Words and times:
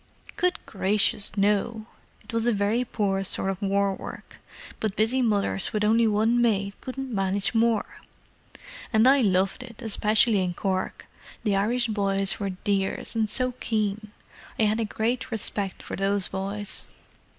"Good 0.35 0.57
gracious, 0.65 1.37
no! 1.37 1.85
It 2.23 2.33
was 2.33 2.47
a 2.47 2.51
very 2.51 2.83
poor 2.83 3.23
sort 3.23 3.51
of 3.51 3.61
war 3.61 3.93
work, 3.93 4.37
but 4.79 4.95
busy 4.95 5.21
mothers 5.21 5.73
with 5.73 5.83
only 5.83 6.07
one 6.07 6.41
maid 6.41 6.73
couldn't 6.81 7.13
manage 7.13 7.53
more. 7.53 8.01
And 8.91 9.07
I 9.07 9.21
loved 9.21 9.61
it, 9.61 9.79
especially 9.79 10.43
in 10.43 10.55
Cork: 10.55 11.05
the 11.43 11.55
Irish 11.55 11.85
boys 11.85 12.39
were 12.39 12.49
dears, 12.49 13.15
and 13.15 13.29
so 13.29 13.51
keen. 13.59 14.11
I 14.57 14.63
had 14.63 14.79
a 14.79 14.85
great 14.85 15.29
respect 15.29 15.83
for 15.83 15.95
those 15.95 16.29
boys. 16.29 16.87